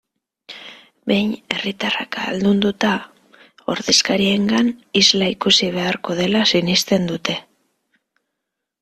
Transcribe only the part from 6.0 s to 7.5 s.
dela sinesten dute.